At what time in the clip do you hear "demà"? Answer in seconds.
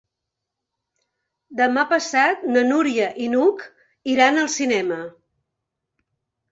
1.59-1.83